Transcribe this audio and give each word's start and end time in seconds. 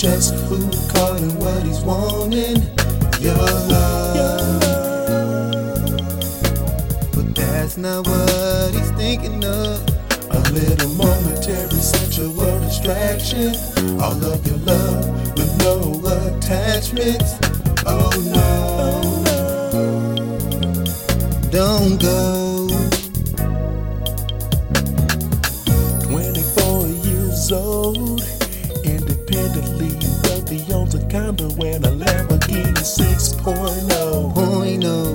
just 0.00 0.32
who 0.48 0.56
caught 0.88 1.20
and 1.20 1.38
what 1.38 1.62
he's 1.62 1.80
wanting. 1.80 2.56
Your 3.20 3.34
love. 3.34 4.60
But 7.12 7.34
that's 7.34 7.76
not 7.76 8.06
what 8.06 8.72
he's 8.72 8.90
thinking 8.92 9.44
of. 9.44 9.78
A 10.30 10.40
little 10.52 10.88
momentary 10.94 11.68
sensual 11.68 12.60
distraction. 12.60 13.54
All 14.00 14.24
of 14.24 14.46
your 14.46 14.56
love 14.64 15.36
with 15.36 15.58
no 15.58 16.00
attachments. 16.16 17.34
Oh 17.84 18.10
no. 18.32 19.02
Don't 21.50 22.00
go. 22.00 22.49
6.0. 33.54 34.34
Point 34.34 34.84
oh. 34.86 35.14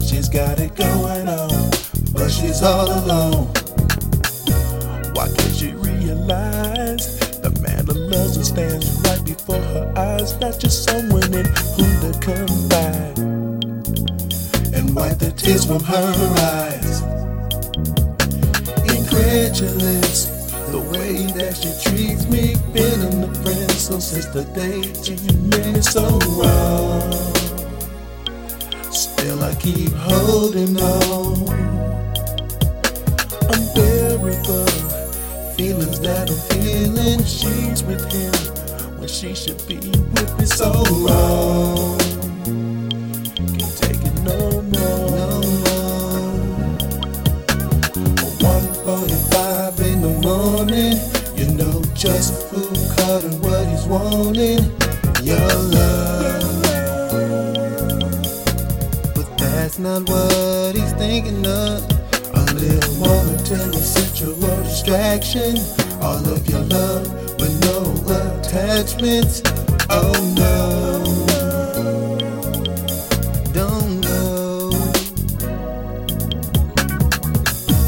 She's 0.00 0.28
got 0.28 0.58
it 0.60 0.74
going 0.76 1.28
on, 1.28 1.70
But 2.12 2.28
she's 2.30 2.62
all 2.62 2.86
alone. 2.86 3.46
why 5.14 5.26
can't 5.28 5.54
she 5.56 5.72
realize 5.72 7.18
the 7.40 7.50
man 7.62 7.86
that 7.86 7.96
loves 7.96 8.36
her 8.36 8.44
stands 8.44 8.86
right 9.04 9.24
before 9.24 9.56
her 9.58 9.92
eyes? 9.96 10.38
Not 10.40 10.60
just 10.60 10.84
someone 10.84 11.32
in 11.34 11.46
whom 11.74 11.92
to 12.02 12.18
confide. 12.20 13.18
and 14.74 14.94
wipe 14.94 15.18
the 15.18 15.32
tears 15.36 15.64
from 15.64 15.82
her 15.82 16.14
eyes. 16.38 17.02
Incredulous, 18.96 20.26
the 20.70 20.80
way 20.92 21.26
that 21.38 21.56
she 21.56 21.72
treats 21.90 22.26
me. 22.26 22.54
Been 22.72 23.00
in 23.10 23.20
the 23.22 23.34
friend 23.42 23.70
so 23.72 23.98
since 23.98 24.26
the 24.26 24.44
day 24.54 24.82
she 25.02 25.16
made 25.48 25.74
me 25.74 25.80
so 25.82 26.18
wrong. 26.38 27.25
Still, 29.36 29.44
I 29.44 29.54
keep 29.56 29.92
holding 29.92 30.80
on. 30.80 31.48
Unbearable 33.52 34.66
Feelings 35.56 36.00
that 36.00 36.30
I'm 36.30 36.36
feeling, 36.48 37.22
she's 37.24 37.82
with 37.82 38.10
him 38.10 38.32
when 38.98 39.08
she 39.08 39.34
should 39.34 39.62
be 39.68 39.76
with 39.76 40.38
me. 40.38 40.46
so 40.46 40.72
wrong. 41.04 41.98
Can't 43.58 43.76
take 43.76 44.02
it 44.08 44.22
no 44.22 44.62
more. 44.72 45.10
No 45.20 45.40
more. 45.64 46.78
1:45 48.40 49.80
in 49.80 50.00
the 50.00 50.14
morning. 50.28 50.96
You 51.36 51.46
know 51.58 51.82
just 51.94 52.32
who 52.48 52.62
caught 52.96 53.24
and 53.24 53.38
what 53.42 53.66
he's 53.66 53.84
wanting. 53.84 54.62
Your 55.22 55.52
love. 55.74 56.15
That's 59.76 60.08
not 60.08 60.08
what 60.08 60.74
he's 60.74 60.92
thinking 60.94 61.46
of. 61.46 61.82
A 62.34 62.54
little 62.54 62.94
momentary 62.96 63.74
sensual 63.74 64.34
distraction. 64.62 65.56
All 66.00 66.26
of 66.28 66.48
your 66.48 66.60
love 66.60 67.10
with 67.38 67.60
no 67.62 67.92
attachments. 68.38 69.42
Oh 69.90 70.12
no. 70.36 71.02
Don't 73.52 74.00
go. 74.00 74.70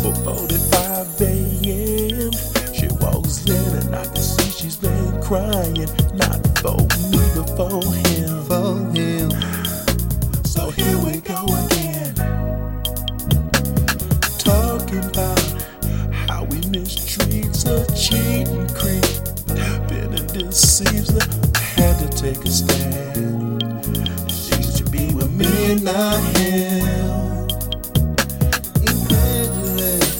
For 0.03 0.15
45 0.25 1.21
a.m., 1.23 2.33
she 2.75 2.89
walks 3.01 3.47
in 3.47 3.77
and 3.77 3.95
I 3.95 4.05
can 4.05 4.17
see 4.17 4.51
she's 4.51 4.77
been 4.77 5.23
crying. 5.23 5.89
Not 6.15 6.59
for 6.59 6.77
me, 7.11 7.23
but 7.35 7.49
for 7.57 7.83
him. 7.95 8.45
for 8.45 8.77
him. 8.95 9.31
So 10.45 10.71
here 10.71 10.99
we 10.99 11.21
go 11.21 11.45
again. 11.45 11.78
Take 22.35 22.45
a 22.45 22.51
stand. 22.51 23.63
She 24.31 24.63
should 24.63 24.91
be 24.93 25.15
with 25.15 25.33
me 25.33 25.77
not 25.77 26.21
him. 26.37 26.85
Incredulous, 28.93 30.11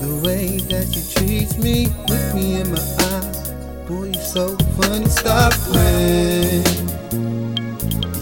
the 0.00 0.20
way 0.24 0.58
that 0.70 0.86
she 0.92 1.02
treats 1.14 1.58
me, 1.58 1.88
look 2.08 2.34
me 2.34 2.60
in 2.60 2.70
my 2.72 2.80
eyes. 3.12 3.50
Boy, 3.86 4.12
you're 4.14 4.24
so 4.24 4.56
funny. 4.76 5.08
Stop 5.08 5.52
playing. 5.68 6.64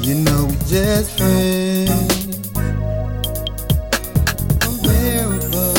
You 0.02 0.14
know 0.24 0.46
we 0.46 0.56
just 0.66 1.16
friends. 1.18 2.38
Unbearable 4.66 5.76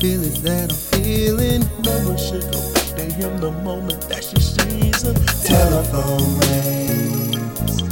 feelings 0.00 0.40
that 0.42 0.70
I'm 0.72 1.02
feeling. 1.02 1.60
No 1.84 1.92
one 2.08 2.16
should 2.16 2.46
go 2.50 2.60
back 2.72 2.96
to 2.96 3.04
him 3.12 3.40
the 3.40 3.50
moment 3.62 4.00
that 4.08 4.24
she 4.24 4.40
sees 4.40 4.81
Telephone 5.02 6.38
rings. 6.38 7.82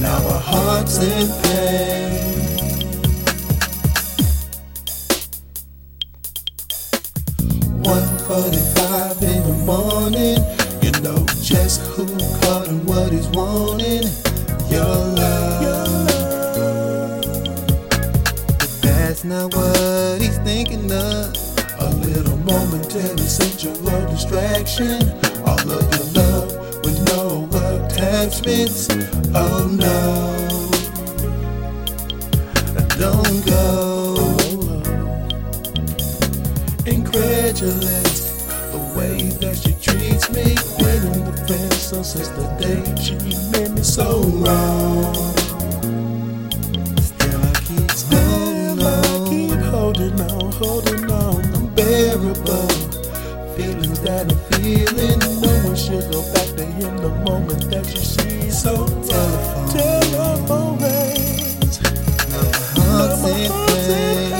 Now 0.00 0.22
our 0.28 0.40
hearts 0.40 0.98
in 1.02 1.26
pain. 1.42 2.12
One 7.82 8.06
forty-five 8.28 9.20
in 9.20 9.42
the 9.42 9.56
morning. 9.66 10.38
You 10.80 10.92
know 11.02 11.26
just 11.42 11.80
who 11.80 12.06
caught 12.40 12.68
and 12.68 12.86
what 12.86 13.10
he's 13.10 13.26
wanting. 13.30 14.06
Your 14.70 14.94
love. 15.18 16.06
But 18.58 18.78
that's 18.80 19.24
not 19.24 19.52
what 19.56 20.20
he's 20.20 20.38
thinking 20.38 20.92
of. 20.92 21.34
A 21.80 21.90
little 21.96 22.36
momentary 22.36 23.18
sensual 23.26 24.06
distraction. 24.06 25.02
All 25.44 25.58
of 25.58 25.68
your 25.68 26.04
love 26.12 26.17
attachments. 28.28 28.88
Oh 29.34 29.66
no. 29.70 30.34
Don't 32.98 33.46
go. 33.46 34.16
Incredulous, 36.84 38.42
the 38.72 38.78
way 38.96 39.30
that 39.40 39.56
she 39.56 39.72
treats 39.80 40.30
me. 40.30 40.56
In 40.88 41.24
the 41.24 41.44
fence 41.46 41.76
so 41.76 42.02
since 42.02 42.28
the 42.28 42.46
day 42.60 42.82
she 43.02 43.14
made 43.52 43.72
me 43.72 43.82
so 43.82 44.20
wrong. 44.42 45.14
Still 47.00 47.40
I 47.40 47.54
keep 47.66 47.90
holding 48.10 48.82
I 48.82 49.28
keep 49.28 49.60
holding 49.70 50.20
on, 50.20 50.52
holding 50.52 51.10
on. 51.10 51.44
unbearable 51.54 52.68
feelings 53.56 54.00
that 54.00 54.30
I'm 54.30 54.60
feeling. 54.60 55.37
One 55.78 55.86
should 55.86 56.10
go 56.12 56.22
back 56.32 56.48
to 56.56 56.64
him 56.64 56.96
the 56.96 57.08
moment 57.24 57.70
that 57.70 57.86
you 57.86 58.00
see 58.02 58.50
so 58.50 58.74
uh, 58.74 59.70
Telephone. 59.70 59.70
telephone 59.70 60.78
rings. 60.82 61.78
Hearts 62.74 63.22
in 63.22 63.50
pain. 63.86 64.32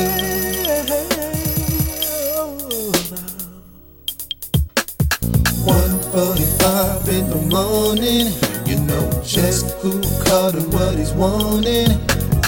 One 5.64 5.94
forty-five 6.10 7.08
in 7.08 7.30
the 7.30 7.40
morning. 7.54 8.26
You 8.66 8.76
know 8.84 9.08
just 9.24 9.76
who 9.76 10.02
caught 10.24 10.56
and 10.56 10.72
what 10.72 10.96
he's 10.96 11.12
wanting. 11.12 11.90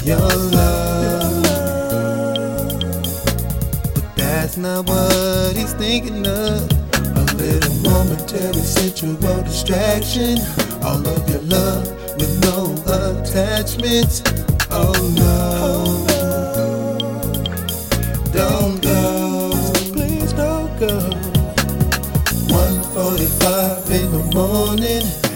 Your 0.03 0.19
love, 0.19 1.44
but 3.94 4.17
that's 4.17 4.56
not 4.56 4.88
what 4.88 5.55
he's 5.55 5.75
thinking 5.75 6.26
of. 6.26 6.80
Momentary 8.00 8.55
sensual 8.62 9.43
distraction. 9.43 10.38
All 10.82 11.06
of 11.06 11.29
your 11.29 11.43
love 11.43 11.87
with 12.17 12.32
no 12.41 12.73
attachments. 12.88 14.23
Oh 14.70 14.94
no. 15.20 16.06
Don't 18.32 18.81
go. 18.81 19.50
Please 19.93 20.32
don't 20.32 20.73
go. 20.81 21.11
1:45 22.49 23.91
in 23.91 24.11
the 24.12 24.25
morning. 24.35 25.30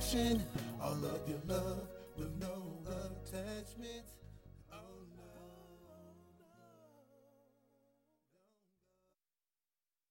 attraction. 0.00 0.42
All 0.80 0.92
of 0.92 1.28
your 1.28 1.38
love 1.46 1.86
with 2.16 2.32
no 2.40 2.78
attachments. 2.88 4.19